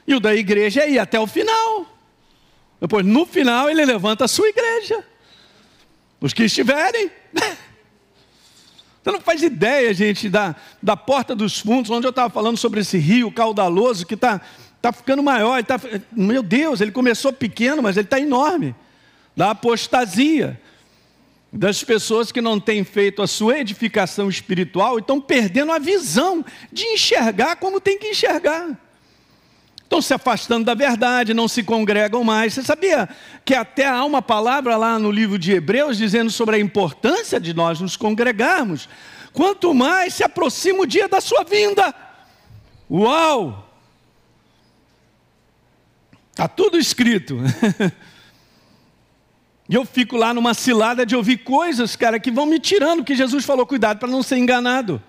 E 0.07 0.15
o 0.15 0.21
da 0.21 0.35
igreja 0.35 0.83
é 0.83 0.91
ir 0.91 0.99
até 0.99 1.21
o 1.21 1.27
final. 1.27 1.87
Depois, 2.81 3.05
no 3.05 3.25
final, 3.25 3.71
ele 3.71 3.85
levanta 3.85 4.25
a 4.25 4.29
sua 4.29 4.49
igreja. 4.49 5.05
Os 6.21 6.33
que 6.33 6.45
estiverem. 6.45 7.11
Você 9.05 9.11
não 9.11 9.21
faz 9.21 9.43
ideia, 9.43 9.93
gente, 9.93 10.31
da, 10.31 10.57
da 10.83 10.97
porta 10.97 11.37
dos 11.37 11.59
fundos, 11.59 11.91
onde 11.91 12.07
eu 12.07 12.11
estava 12.11 12.33
falando 12.33 12.57
sobre 12.57 12.81
esse 12.81 12.97
rio 12.97 13.31
caudaloso 13.31 14.07
que 14.07 14.15
está 14.15 14.41
tá 14.81 14.93
ficando 14.93 15.23
maior. 15.23 15.63
Tá, 15.63 15.79
meu 16.11 16.43
Deus, 16.43 16.81
ele 16.81 16.91
começou 16.91 17.31
pequeno, 17.31 17.83
mas 17.83 17.99
ele 17.99 18.07
está 18.07 18.19
enorme. 18.19 18.75
Da 19.37 19.51
apostasia, 19.51 20.59
das 21.53 21.85
pessoas 21.85 22.33
que 22.33 22.41
não 22.41 22.59
têm 22.59 22.83
feito 22.83 23.21
a 23.21 23.27
sua 23.27 23.59
edificação 23.59 24.27
espiritual 24.27 24.97
e 24.97 25.03
estão 25.03 25.21
perdendo 25.21 25.73
a 25.73 25.79
visão 25.79 26.43
de 26.73 26.85
enxergar 26.85 27.57
como 27.57 27.83
tem 27.83 27.99
que 27.99 28.09
enxergar. 28.09 28.71
Estão 29.85 30.03
se 30.03 30.13
afastando 30.13 30.65
da 30.65 30.75
verdade, 30.75 31.33
não 31.33 31.47
se 31.47 31.63
congregam 31.63 32.25
mais. 32.25 32.55
Você 32.55 32.63
sabia 32.63 33.09
que 33.45 33.55
até 33.55 33.87
há 33.87 34.05
uma 34.05 34.21
palavra 34.21 34.77
lá 34.77 34.99
no 34.99 35.11
livro 35.11 35.39
de 35.39 35.53
Hebreus 35.53 35.97
dizendo 35.97 36.31
sobre 36.31 36.57
a 36.57 36.59
importância 36.59 37.39
de 37.39 37.55
nós 37.55 37.81
nos 37.81 37.97
congregarmos? 37.97 38.89
Quanto 39.33 39.73
mais 39.75 40.15
se 40.15 40.25
aproxima 40.25 40.81
o 40.81 40.87
dia 40.87 41.09
da 41.09 41.21
sua 41.21 41.45
vinda. 41.45 41.95
Uau! 42.91 43.71
Está 46.31 46.49
tudo 46.49 46.79
escrito. 46.79 47.39
E 49.69 49.75
eu 49.75 49.87
fico 49.87 50.17
lá 50.17 50.35
numa 50.35 50.53
cilada 50.53 51.07
de 51.07 51.17
ouvir 51.17 51.39
coisas, 51.39 51.97
cara, 51.97 52.21
que 52.21 52.31
vão 52.31 52.45
me 52.45 52.61
tirando, 52.61 53.03
que 53.03 53.15
Jesus 53.15 53.47
falou, 53.47 53.67
cuidado 53.67 53.99
para 53.99 54.11
não 54.11 54.23
ser 54.23 54.37
enganado. 54.37 55.03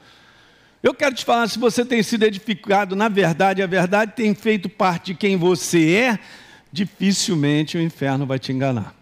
Eu 0.86 0.94
quero 0.94 1.16
te 1.16 1.26
falar, 1.26 1.48
se 1.48 1.58
você 1.58 1.84
tem 1.84 2.04
sido 2.04 2.22
edificado 2.26 2.96
na 2.96 3.10
verdade, 3.10 3.64
a 3.64 3.66
verdade 3.66 4.12
tem 4.12 4.36
feito 4.36 4.70
parte 4.70 5.14
de 5.14 5.16
quem 5.16 5.36
você 5.36 5.96
é, 5.96 6.20
dificilmente 6.72 7.76
o 7.76 7.82
inferno 7.82 8.24
vai 8.24 8.38
te 8.38 8.52
enganar. 8.52 8.94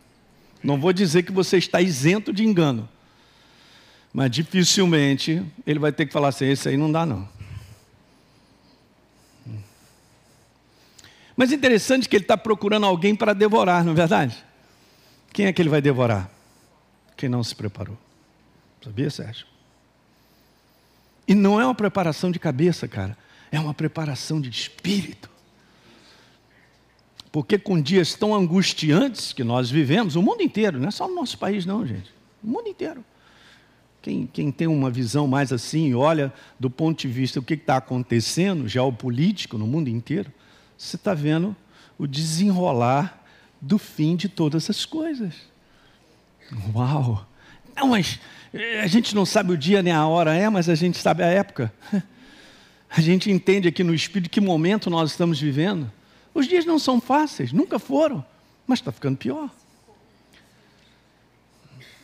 Não 0.63 0.79
vou 0.79 0.93
dizer 0.93 1.23
que 1.23 1.31
você 1.33 1.57
está 1.57 1.81
isento 1.81 2.31
de 2.31 2.45
engano, 2.45 2.87
mas 4.13 4.31
dificilmente 4.31 5.43
ele 5.67 5.77
vai 5.77 5.91
ter 5.91 6.05
que 6.05 6.13
falar 6.13 6.29
assim: 6.29 6.45
esse 6.45 6.69
aí 6.69 6.77
não 6.77 6.89
dá, 6.89 7.05
não. 7.05 7.27
Mas 11.35 11.51
interessante 11.51 12.07
que 12.07 12.15
ele 12.15 12.23
está 12.23 12.37
procurando 12.37 12.85
alguém 12.85 13.13
para 13.13 13.33
devorar, 13.33 13.83
não 13.83 13.91
é 13.91 13.95
verdade? 13.95 14.41
Quem 15.33 15.47
é 15.47 15.51
que 15.51 15.61
ele 15.61 15.67
vai 15.67 15.81
devorar? 15.81 16.31
Quem 17.17 17.27
não 17.27 17.43
se 17.43 17.53
preparou. 17.53 17.97
Sabia, 18.81 19.09
Sérgio? 19.09 19.52
E 21.27 21.33
não 21.33 21.59
é 21.59 21.65
uma 21.65 21.75
preparação 21.75 22.31
de 22.31 22.39
cabeça, 22.39 22.87
cara. 22.87 23.17
É 23.51 23.59
uma 23.59 23.73
preparação 23.73 24.41
de 24.41 24.49
espírito. 24.49 25.29
Porque 27.31 27.57
com 27.57 27.81
dias 27.81 28.13
tão 28.13 28.35
angustiantes 28.35 29.33
que 29.33 29.43
nós 29.43 29.69
vivemos, 29.69 30.15
o 30.15 30.21
mundo 30.21 30.41
inteiro, 30.41 30.79
não 30.79 30.87
é 30.87 30.91
só 30.91 31.07
no 31.07 31.15
nosso 31.15 31.37
país, 31.37 31.65
não, 31.65 31.85
gente. 31.85 32.13
O 32.43 32.47
mundo 32.47 32.67
inteiro. 32.67 33.03
Quem, 34.01 34.27
quem 34.27 34.51
tem 34.51 34.67
uma 34.67 34.91
visão 34.91 35.27
mais 35.27 35.53
assim, 35.53 35.93
olha 35.93 36.31
do 36.59 36.69
ponto 36.69 36.99
de 36.99 37.07
vista 37.07 37.39
do 37.39 37.45
que 37.45 37.53
está 37.53 37.77
acontecendo, 37.77 38.67
geopolítico 38.67 39.57
no 39.57 39.65
mundo 39.65 39.87
inteiro, 39.87 40.31
você 40.77 40.95
está 40.97 41.13
vendo 41.13 41.55
o 41.97 42.05
desenrolar 42.05 43.23
do 43.61 43.77
fim 43.77 44.15
de 44.15 44.27
todas 44.27 44.69
as 44.69 44.85
coisas. 44.85 45.33
Uau! 46.75 47.25
Não, 47.75 47.89
mas 47.89 48.19
a 48.81 48.87
gente 48.87 49.15
não 49.15 49.25
sabe 49.25 49.51
o 49.51 49.57
dia 49.57 49.81
nem 49.81 49.93
a 49.93 50.05
hora 50.05 50.33
é, 50.33 50.49
mas 50.49 50.69
a 50.69 50.75
gente 50.75 50.97
sabe 50.97 51.23
a 51.23 51.27
época. 51.27 51.73
A 52.95 53.01
gente 53.01 53.31
entende 53.31 53.67
aqui 53.67 53.83
no 53.83 53.91
Espírito 53.91 54.29
que 54.29 54.39
momento 54.39 54.87
nós 54.87 55.09
estamos 55.09 55.41
vivendo. 55.41 55.91
Os 56.31 56.47
dias 56.47 56.63
não 56.63 56.77
são 56.77 57.01
fáceis, 57.01 57.51
nunca 57.51 57.79
foram, 57.79 58.23
mas 58.67 58.77
está 58.77 58.91
ficando 58.91 59.17
pior. 59.17 59.49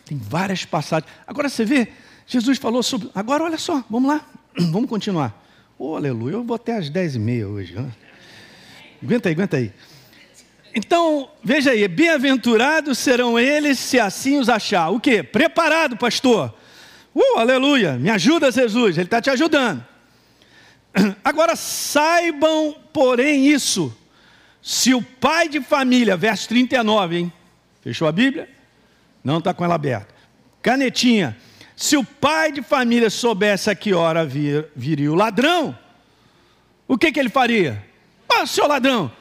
Tem 0.04 0.18
várias 0.18 0.66
passagens. 0.66 1.12
Agora 1.28 1.48
você 1.48 1.64
vê, 1.64 1.90
Jesus 2.26 2.58
falou 2.58 2.82
sobre. 2.82 3.12
Agora 3.14 3.44
olha 3.44 3.60
só, 3.60 3.84
vamos 3.88 4.10
lá, 4.10 4.26
vamos 4.72 4.90
continuar. 4.90 5.46
Oh, 5.78 5.96
aleluia, 5.96 6.34
eu 6.34 6.44
vou 6.44 6.56
até 6.56 6.76
às 6.76 6.90
dez 6.90 7.16
e 7.16 7.20
meia 7.20 7.48
hoje. 7.48 7.76
Né? 7.76 7.92
Aguenta 9.04 9.30
aí, 9.30 9.36
aguenta 9.36 9.58
aí. 9.58 9.72
Então, 10.80 11.30
veja 11.44 11.72
aí, 11.72 11.86
bem-aventurados 11.90 12.98
serão 13.00 13.38
eles 13.38 13.78
se 13.78 14.00
assim 14.00 14.40
os 14.40 14.48
achar. 14.48 14.88
O 14.92 14.98
quê? 14.98 15.22
Preparado, 15.22 15.98
pastor. 15.98 16.54
Uh, 17.14 17.38
aleluia. 17.38 17.98
Me 17.98 18.10
ajuda, 18.10 18.50
Jesus. 18.50 18.98
Ele 18.98 19.06
está 19.06 19.22
te 19.22 19.30
ajudando. 19.30 19.86
Agora, 21.22 21.58
saibam, 21.58 22.74
porém, 22.94 23.48
isso. 23.48 23.94
Se 24.62 24.94
o 24.94 25.02
pai 25.02 25.50
de 25.50 25.60
família, 25.60 26.16
verso 26.16 26.48
39, 26.48 27.18
hein? 27.18 27.34
Fechou 27.82 28.08
a 28.08 28.12
Bíblia? 28.14 28.48
Não 29.22 29.40
está 29.40 29.54
com 29.54 29.66
ela 29.66 29.76
aberta. 29.76 30.16
Canetinha. 30.62 31.36
Se 31.76 31.98
o 31.98 32.06
pai 32.06 32.54
de 32.54 32.62
família 32.62 33.10
soubesse 33.10 33.70
a 33.70 33.76
que 33.76 33.94
hora 33.94 34.26
vir, 34.26 34.68
viria 34.74 35.12
o 35.12 35.16
ladrão, 35.16 35.78
o 36.88 36.98
que, 36.98 37.12
que 37.12 37.20
ele 37.20 37.30
faria? 37.30 37.86
Ah, 38.30 38.46
seu 38.46 38.66
ladrão, 38.66 39.12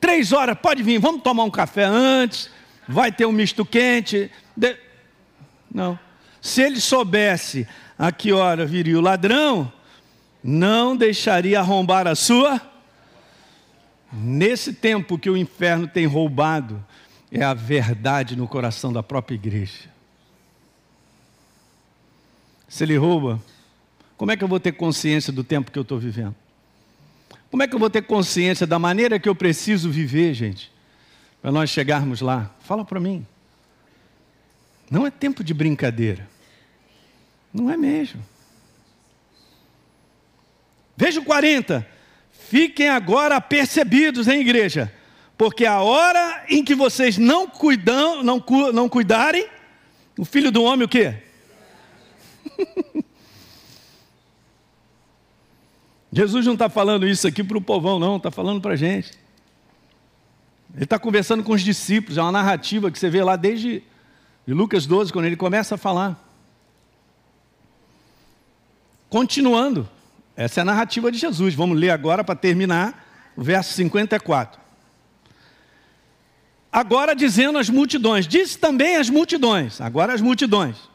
Três 0.00 0.32
horas, 0.32 0.58
pode 0.58 0.82
vir, 0.82 0.98
vamos 0.98 1.22
tomar 1.22 1.44
um 1.44 1.50
café 1.50 1.84
antes, 1.84 2.50
vai 2.88 3.12
ter 3.12 3.26
um 3.26 3.32
misto 3.32 3.64
quente. 3.64 4.30
De... 4.56 4.76
Não. 5.72 5.98
Se 6.40 6.62
ele 6.62 6.80
soubesse 6.80 7.68
a 7.98 8.10
que 8.10 8.32
hora 8.32 8.64
viria 8.64 8.98
o 8.98 9.02
ladrão, 9.02 9.70
não 10.42 10.96
deixaria 10.96 11.60
arrombar 11.60 12.06
a 12.06 12.14
sua. 12.14 12.60
Nesse 14.10 14.72
tempo 14.72 15.18
que 15.18 15.28
o 15.28 15.36
inferno 15.36 15.86
tem 15.86 16.06
roubado 16.06 16.84
é 17.30 17.44
a 17.44 17.54
verdade 17.54 18.34
no 18.34 18.48
coração 18.48 18.92
da 18.92 19.02
própria 19.02 19.34
igreja. 19.34 19.90
Se 22.66 22.84
ele 22.84 22.96
rouba, 22.96 23.40
como 24.16 24.32
é 24.32 24.36
que 24.36 24.42
eu 24.42 24.48
vou 24.48 24.58
ter 24.58 24.72
consciência 24.72 25.32
do 25.32 25.44
tempo 25.44 25.70
que 25.70 25.78
eu 25.78 25.82
estou 25.82 25.98
vivendo? 25.98 26.34
Como 27.50 27.62
é 27.62 27.68
que 27.68 27.74
eu 27.74 27.78
vou 27.78 27.90
ter 27.90 28.02
consciência 28.02 28.66
da 28.66 28.78
maneira 28.78 29.18
que 29.18 29.28
eu 29.28 29.34
preciso 29.34 29.90
viver, 29.90 30.32
gente, 30.34 30.70
para 31.42 31.50
nós 31.50 31.68
chegarmos 31.68 32.20
lá? 32.20 32.54
Fala 32.60 32.84
para 32.84 33.00
mim. 33.00 33.26
Não 34.90 35.06
é 35.06 35.10
tempo 35.10 35.42
de 35.42 35.52
brincadeira. 35.52 36.28
Não 37.52 37.68
é 37.68 37.76
mesmo. 37.76 38.24
Veja 40.96 41.20
o 41.20 41.24
40. 41.24 41.86
Fiquem 42.30 42.88
agora 42.88 43.40
percebidos, 43.40 44.28
hein, 44.28 44.40
igreja? 44.40 44.92
Porque 45.36 45.64
a 45.64 45.80
hora 45.80 46.44
em 46.48 46.62
que 46.62 46.74
vocês 46.74 47.16
não 47.16 47.46
cuidam, 47.48 48.22
não, 48.22 48.44
não 48.72 48.88
cuidarem, 48.88 49.48
o 50.18 50.24
filho 50.24 50.52
do 50.52 50.62
homem 50.62 50.84
o 50.84 50.88
quê? 50.88 51.14
Jesus 56.12 56.44
não 56.44 56.54
está 56.54 56.68
falando 56.68 57.06
isso 57.06 57.26
aqui 57.26 57.44
para 57.44 57.56
o 57.56 57.60
povão, 57.60 57.98
não, 57.98 58.16
está 58.16 58.30
falando 58.30 58.60
para 58.60 58.72
a 58.72 58.76
gente. 58.76 59.12
Ele 60.74 60.84
está 60.84 60.98
conversando 60.98 61.42
com 61.42 61.52
os 61.52 61.62
discípulos, 61.62 62.18
é 62.18 62.22
uma 62.22 62.32
narrativa 62.32 62.90
que 62.90 62.98
você 62.98 63.08
vê 63.08 63.22
lá 63.22 63.36
desde 63.36 63.82
Lucas 64.46 64.86
12, 64.86 65.12
quando 65.12 65.26
ele 65.26 65.36
começa 65.36 65.76
a 65.76 65.78
falar. 65.78 66.20
Continuando, 69.08 69.88
essa 70.36 70.60
é 70.60 70.62
a 70.62 70.64
narrativa 70.64 71.10
de 71.10 71.18
Jesus. 71.18 71.54
Vamos 71.54 71.78
ler 71.78 71.90
agora 71.90 72.24
para 72.24 72.34
terminar 72.34 73.32
o 73.36 73.42
verso 73.42 73.72
54. 73.74 74.60
Agora 76.72 77.14
dizendo 77.14 77.58
às 77.58 77.68
multidões, 77.68 78.26
disse 78.26 78.56
também 78.56 78.96
às 78.96 79.10
multidões, 79.10 79.80
agora 79.80 80.12
as 80.12 80.20
multidões. 80.20 80.89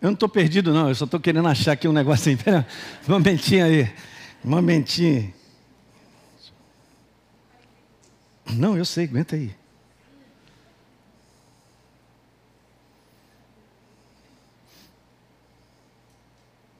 Eu 0.00 0.06
não 0.06 0.14
estou 0.14 0.28
perdido, 0.28 0.72
não, 0.72 0.88
eu 0.88 0.94
só 0.94 1.04
estou 1.04 1.18
querendo 1.18 1.48
achar 1.48 1.72
aqui 1.72 1.88
um 1.88 1.92
negocinho. 1.92 2.36
Espera 2.36 2.66
um 3.08 3.12
momentinho 3.12 3.64
aí. 3.64 3.92
Um 4.44 4.50
momentinho. 4.50 5.34
Não, 8.52 8.76
eu 8.76 8.84
sei, 8.84 9.04
aguenta 9.04 9.34
aí. 9.36 9.54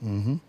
Uhum. 0.01 0.41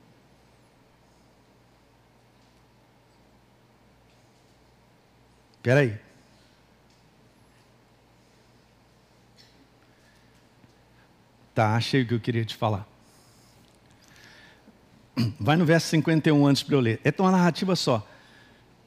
Espera 5.58 6.09
Tá, 11.60 11.76
achei 11.76 12.04
o 12.04 12.06
que 12.06 12.14
eu 12.14 12.22
queria 12.22 12.46
te 12.46 12.56
falar. 12.56 12.88
Vai 15.38 15.58
no 15.58 15.66
verso 15.66 15.88
51 15.88 16.48
antes 16.48 16.64
para 16.64 16.74
eu 16.74 16.80
ler. 16.80 17.02
É 17.04 17.14
uma 17.20 17.32
narrativa 17.32 17.76
só. 17.76 18.08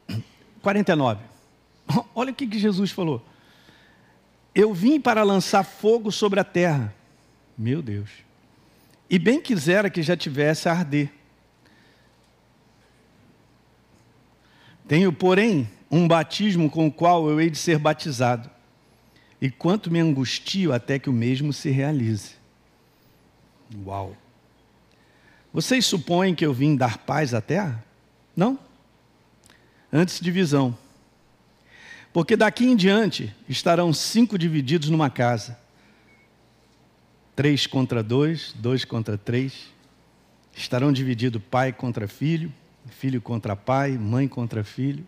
49. 0.62 1.20
Olha 2.14 2.32
o 2.32 2.34
que 2.34 2.48
Jesus 2.58 2.90
falou. 2.90 3.22
Eu 4.54 4.72
vim 4.72 4.98
para 4.98 5.22
lançar 5.22 5.64
fogo 5.64 6.10
sobre 6.10 6.40
a 6.40 6.44
terra. 6.44 6.94
Meu 7.58 7.82
Deus. 7.82 8.08
E 9.10 9.18
bem 9.18 9.38
quisera 9.38 9.90
que 9.90 10.02
já 10.02 10.16
tivesse 10.16 10.66
a 10.66 10.72
arder. 10.72 11.12
Tenho, 14.88 15.12
porém, 15.12 15.68
um 15.90 16.08
batismo 16.08 16.70
com 16.70 16.86
o 16.86 16.90
qual 16.90 17.28
eu 17.28 17.38
hei 17.38 17.50
de 17.50 17.58
ser 17.58 17.76
batizado. 17.76 18.48
E 19.42 19.50
quanto 19.50 19.90
me 19.90 20.00
angustio 20.00 20.72
até 20.72 20.98
que 20.98 21.10
o 21.10 21.12
mesmo 21.12 21.52
se 21.52 21.68
realize. 21.68 22.40
Uau! 23.84 24.16
Vocês 25.52 25.84
supõem 25.84 26.34
que 26.34 26.44
eu 26.44 26.52
vim 26.52 26.76
dar 26.76 26.98
paz 26.98 27.34
à 27.34 27.40
terra? 27.40 27.84
Não. 28.34 28.58
Antes 29.92 30.20
divisão. 30.20 30.76
Porque 32.12 32.36
daqui 32.36 32.64
em 32.64 32.76
diante 32.76 33.34
estarão 33.48 33.92
cinco 33.92 34.38
divididos 34.38 34.88
numa 34.88 35.10
casa: 35.10 35.58
três 37.36 37.66
contra 37.66 38.02
dois, 38.02 38.54
dois 38.56 38.84
contra 38.84 39.16
três. 39.18 39.70
Estarão 40.54 40.92
divididos 40.92 41.40
pai 41.50 41.72
contra 41.72 42.06
filho, 42.06 42.52
filho 42.86 43.20
contra 43.20 43.56
pai, 43.56 43.92
mãe 43.92 44.28
contra 44.28 44.62
filho. 44.62 45.06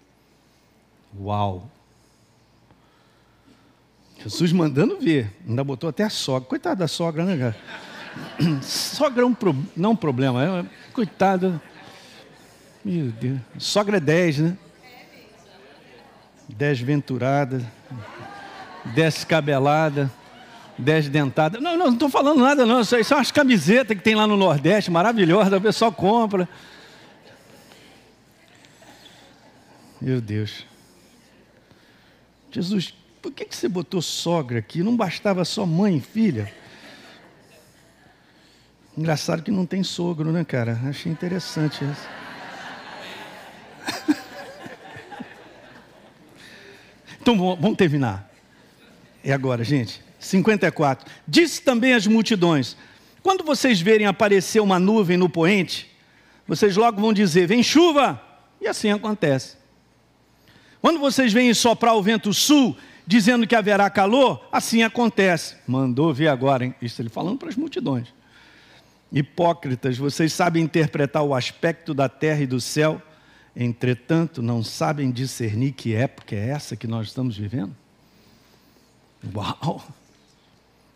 Uau! 1.19 1.71
Jesus 4.23 4.53
mandando 4.53 4.99
ver, 4.99 5.31
ainda 5.47 5.63
botou 5.63 5.91
até 5.91 6.05
a 6.05 6.11
sogra. 6.11 6.49
Coitada 6.49 6.77
da 6.77 6.89
sogra, 6.89 7.25
né, 7.25 7.37
cara? 7.37 7.94
Sogra 8.63 9.23
é 9.23 9.27
um 9.27 9.35
pro... 9.35 9.57
não 9.77 9.93
um 9.93 9.97
problema, 9.97 10.45
é... 10.61 10.93
coitada. 10.93 11.61
Meu 12.85 13.11
Deus. 13.11 13.41
Sogra 13.59 13.97
é 13.97 14.01
10, 14.01 14.39
né? 14.39 14.59
Desventurada, 16.49 17.65
descabelada, 18.95 20.11
desdentada. 20.79 21.59
Não, 21.61 21.77
não, 21.77 21.93
estou 21.93 22.09
falando 22.11 22.41
nada, 22.41 22.67
não. 22.67 22.81
Isso, 22.81 23.03
são 23.05 23.19
as 23.19 23.31
camisetas 23.31 23.97
que 23.97 24.03
tem 24.03 24.15
lá 24.15 24.27
no 24.27 24.37
Nordeste, 24.37 24.91
maravilhosas, 24.91 25.53
o 25.53 25.61
pessoal 25.61 25.91
compra. 25.91 26.49
Meu 30.01 30.21
Deus. 30.21 30.67
Jesus, 32.53 32.95
por 33.23 33.33
que, 33.33 33.47
que 33.47 33.57
você 33.57 33.69
botou 33.69 34.03
sogra 34.03 34.59
aqui? 34.59 34.83
Não 34.83 34.95
bastava 34.95 35.45
só 35.45 35.65
mãe 35.65 35.97
e 35.97 36.01
filha? 36.01 36.53
Engraçado 38.97 39.43
que 39.43 39.51
não 39.51 39.67
tem 39.67 39.83
sogro, 39.83 40.31
né, 40.31 40.45
cara? 40.45 40.81
Achei 40.85 41.11
interessante 41.11 41.85
isso. 41.85 42.09
então 47.21 47.37
vamos 47.37 47.77
terminar. 47.77 48.31
É 49.25 49.33
agora, 49.33 49.65
gente. 49.65 50.01
54. 50.21 51.11
Disse 51.27 51.61
também 51.63 51.93
às 51.93 52.07
multidões: 52.07 52.77
quando 53.23 53.43
vocês 53.43 53.81
verem 53.81 54.07
aparecer 54.07 54.61
uma 54.61 54.79
nuvem 54.79 55.17
no 55.17 55.29
poente, 55.29 55.91
vocês 56.47 56.77
logo 56.77 57.01
vão 57.01 57.13
dizer: 57.13 57.47
vem 57.49 57.63
chuva. 57.63 58.23
E 58.61 58.69
assim 58.69 58.91
acontece. 58.91 59.57
Quando 60.81 61.01
vocês 61.01 61.33
veem 61.33 61.53
soprar 61.53 61.97
o 61.97 62.03
vento 62.03 62.33
sul, 62.33 62.77
dizendo 63.07 63.47
que 63.47 63.57
haverá 63.57 63.91
calor, 63.91 64.47
assim 64.53 64.83
acontece. 64.83 65.57
Mandou 65.67 66.15
ver 66.15 66.29
agora, 66.29 66.65
hein? 66.65 66.75
Isso 66.81 67.03
ele 67.03 67.09
falando 67.09 67.39
para 67.39 67.49
as 67.49 67.57
multidões. 67.57 68.09
Hipócritas, 69.13 69.97
vocês 69.97 70.33
sabem 70.33 70.63
interpretar 70.63 71.23
o 71.23 71.35
aspecto 71.35 71.95
da 71.95 72.09
terra 72.09 72.41
e 72.41 72.47
do 72.47 72.61
céu, 72.61 73.01
entretanto, 73.55 74.43
não 74.43 74.63
sabem 74.63 75.11
discernir 75.11 75.73
que 75.73 75.95
época 75.95 76.35
é 76.35 76.49
essa 76.49 76.77
que 76.77 76.87
nós 76.87 77.09
estamos 77.09 77.37
vivendo? 77.37 77.75
Uau! 79.35 79.85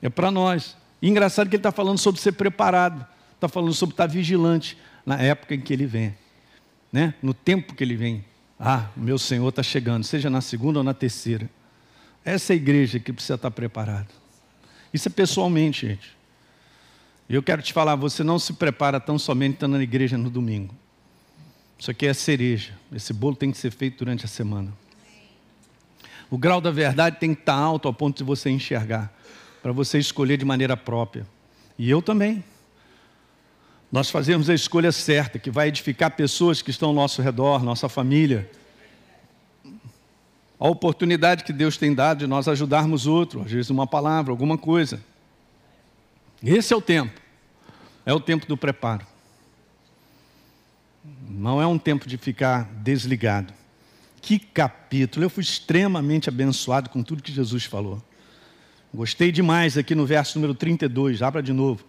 É 0.03 0.09
para 0.09 0.31
nós. 0.31 0.77
E 1.01 1.09
engraçado 1.09 1.49
que 1.49 1.57
ele 1.57 1.61
está 1.61 1.73
falando 1.73 1.99
sobre 1.99 2.21
ser 2.21 2.33
preparado, 2.33 3.07
está 3.35 3.49
falando 3.49 3.73
sobre 3.73 3.93
estar 3.93 4.07
vigilante 4.07 4.77
na 5.07 5.17
época 5.21 5.55
em 5.55 5.61
que 5.61 5.73
ele 5.73 5.87
vem, 5.87 6.15
né? 6.93 7.15
no 7.23 7.33
tempo 7.33 7.75
que 7.75 7.85
ele 7.85 7.97
vem. 7.97 8.25
Ah, 8.59 8.89
meu 8.97 9.19
Senhor 9.19 9.49
está 9.49 9.63
chegando, 9.63 10.03
seja 10.05 10.29
na 10.29 10.41
segunda 10.41 10.81
ou 10.81 10.85
na 10.85 10.93
terceira. 10.93 11.49
Essa 12.25 12.53
é 12.53 12.55
a 12.55 12.57
igreja 12.57 12.99
que 12.99 13.13
precisa 13.13 13.37
estar 13.37 13.51
preparada. 13.51 14.09
Isso 14.93 15.09
é 15.09 15.11
pessoalmente, 15.11 15.87
gente. 15.87 16.18
E 17.29 17.35
eu 17.35 17.43
quero 17.43 17.61
te 17.61 17.73
falar, 17.73 17.95
você 17.95 18.25
não 18.25 18.39
se 18.39 18.55
prepara 18.55 18.99
tão 18.99 19.19
somente 19.19 19.55
estando 19.55 19.77
na 19.77 19.83
igreja 19.83 20.17
no 20.17 20.31
domingo. 20.31 20.75
Isso 21.79 21.91
aqui 21.91 22.07
é 22.07 22.15
cereja. 22.15 22.73
Esse 22.91 23.13
bolo 23.13 23.37
tem 23.37 23.51
que 23.51 23.59
ser 23.59 23.71
feito 23.71 23.99
durante 23.99 24.25
a 24.25 24.29
semana. 24.29 24.73
O 26.31 26.39
grau 26.39 26.61
da 26.61 26.71
verdade 26.71 27.17
tem 27.19 27.35
que 27.35 27.41
estar 27.41 27.55
alto 27.55 27.87
ao 27.87 27.95
ponto 27.95 28.19
de 28.19 28.25
você 28.25 28.51
enxergar, 28.51 29.13
para 29.63 29.73
você 29.73 29.99
escolher 29.99 30.37
de 30.37 30.45
maneira 30.45 30.77
própria. 30.77 31.27
E 31.79 31.89
eu 31.89 32.03
também. 32.03 32.43
Nós 33.91 34.11
fazemos 34.11 34.51
a 34.51 34.55
escolha 34.55 34.93
certa, 34.93 35.39
que 35.39 35.51
vai 35.51 35.69
edificar 35.69 36.11
pessoas 36.11 36.61
que 36.61 36.71
estão 36.71 36.91
ao 36.91 36.95
nosso 36.95 37.23
redor, 37.23 37.63
nossa 37.63 37.89
família. 37.89 38.51
A 40.61 40.69
oportunidade 40.69 41.45
que 41.45 41.53
Deus 41.53 41.77
tem 41.77 41.95
dado 41.95 42.19
de 42.19 42.27
nós 42.27 42.49
ajudarmos 42.49 43.07
outro, 43.07 43.43
às 43.43 43.51
vezes 43.51 43.71
uma 43.71 43.87
palavra, 43.87 44.33
alguma 44.33 44.59
coisa. 44.59 45.01
Esse 46.43 46.73
é 46.73 46.77
o 46.77 46.81
tempo. 46.81 47.21
É 48.07 48.13
o 48.13 48.21
tempo 48.21 48.47
do 48.47 48.57
preparo. 48.57 49.07
Não 51.29 51.61
é 51.61 51.67
um 51.67 51.79
tempo 51.79 52.09
de 52.09 52.17
ficar 52.17 52.65
desligado. 52.83 53.53
que 54.21 54.39
capítulo! 54.39 55.25
Eu 55.25 55.31
fui 55.31 55.43
extremamente 55.43 56.29
abençoado 56.29 56.91
com 56.91 57.03
tudo 57.03 57.23
que 57.23 57.33
Jesus 57.33 57.65
falou. 57.65 58.03
Gostei 58.93 59.31
demais 59.31 59.77
aqui 59.77 59.95
no 59.95 60.07
verso 60.07 60.39
número 60.39 60.55
32, 60.55 61.23
abra 61.23 61.43
de 61.43 61.53
novo. 61.53 61.85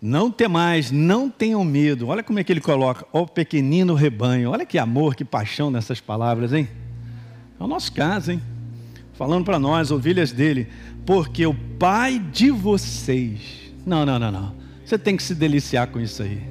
Não 0.00 0.30
temais, 0.30 0.90
não 0.90 1.30
tenham 1.30 1.64
medo. 1.64 2.08
Olha 2.08 2.22
como 2.22 2.38
é 2.38 2.44
que 2.44 2.52
ele 2.52 2.60
coloca, 2.60 3.06
ó 3.12 3.24
pequenino 3.24 3.94
rebanho. 3.94 4.50
Olha 4.50 4.66
que 4.66 4.78
amor, 4.78 5.14
que 5.14 5.24
paixão 5.24 5.70
nessas 5.70 6.00
palavras, 6.00 6.52
hein? 6.52 6.68
É 7.58 7.64
o 7.64 7.66
nosso 7.66 7.92
caso, 7.92 8.32
hein? 8.32 8.42
Falando 9.14 9.44
para 9.44 9.58
nós, 9.58 9.90
ovelhas 9.90 10.30
dele, 10.30 10.68
porque 11.06 11.46
o 11.46 11.54
pai 11.54 12.18
de 12.18 12.50
vocês. 12.50 13.65
Não, 13.86 14.04
não, 14.04 14.18
não, 14.18 14.32
não. 14.32 14.52
Você 14.84 14.98
tem 14.98 15.16
que 15.16 15.22
se 15.22 15.32
deliciar 15.32 15.86
com 15.86 16.00
isso 16.00 16.24
aí. 16.24 16.42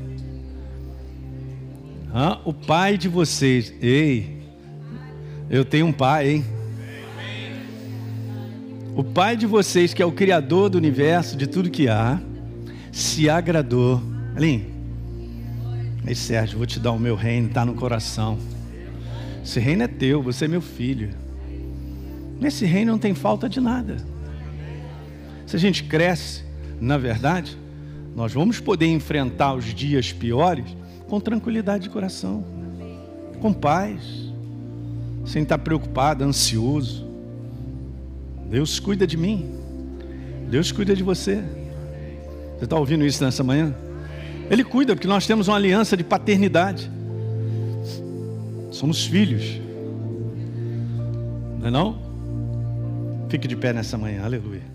O 2.45 2.53
pai 2.53 2.97
de 2.97 3.09
vocês. 3.09 3.73
Ei, 3.81 4.41
eu 5.49 5.65
tenho 5.65 5.85
um 5.85 5.91
pai, 5.91 6.29
hein? 6.29 6.45
O 8.95 9.03
pai 9.03 9.35
de 9.35 9.45
vocês, 9.45 9.93
que 9.93 10.01
é 10.01 10.05
o 10.05 10.13
criador 10.13 10.69
do 10.69 10.77
universo, 10.77 11.35
de 11.35 11.45
tudo 11.45 11.69
que 11.69 11.89
há 11.89 12.17
se 12.89 13.29
agradou. 13.29 14.01
Aline, 14.33 14.73
aí 16.07 16.15
Sérgio, 16.15 16.57
vou 16.57 16.65
te 16.65 16.79
dar 16.79 16.93
o 16.93 16.99
meu 16.99 17.15
reino, 17.15 17.49
está 17.49 17.65
no 17.65 17.73
coração. 17.73 18.39
Esse 19.43 19.59
reino 19.59 19.83
é 19.83 19.87
teu, 19.87 20.23
você 20.23 20.45
é 20.45 20.47
meu 20.47 20.61
filho. 20.61 21.09
Nesse 22.39 22.65
reino 22.65 22.93
não 22.93 22.99
tem 22.99 23.13
falta 23.13 23.49
de 23.49 23.59
nada. 23.59 23.97
Se 25.45 25.57
a 25.57 25.59
gente 25.59 25.83
cresce, 25.83 26.44
na 26.79 26.97
verdade, 26.97 27.57
nós 28.15 28.33
vamos 28.33 28.59
poder 28.59 28.87
enfrentar 28.87 29.53
os 29.53 29.65
dias 29.73 30.11
piores 30.11 30.65
com 31.07 31.19
tranquilidade 31.19 31.83
de 31.83 31.89
coração, 31.89 32.43
com 33.41 33.53
paz, 33.53 34.01
sem 35.25 35.43
estar 35.43 35.57
preocupado, 35.57 36.23
ansioso. 36.23 37.05
Deus 38.49 38.79
cuida 38.79 39.05
de 39.05 39.17
mim, 39.17 39.49
Deus 40.49 40.71
cuida 40.71 40.95
de 40.95 41.03
você. 41.03 41.43
Você 42.57 42.63
está 42.63 42.77
ouvindo 42.77 43.05
isso 43.05 43.23
nessa 43.23 43.43
manhã? 43.43 43.75
Ele 44.49 44.63
cuida, 44.63 44.95
porque 44.95 45.07
nós 45.07 45.25
temos 45.25 45.47
uma 45.47 45.57
aliança 45.57 45.97
de 45.97 46.03
paternidade. 46.03 46.89
Somos 48.71 49.05
filhos. 49.05 49.59
Não 51.59 51.67
é 51.67 51.71
não? 51.71 51.97
Fique 53.27 53.47
de 53.47 53.55
pé 53.55 53.73
nessa 53.73 53.97
manhã, 53.97 54.23
aleluia. 54.23 54.74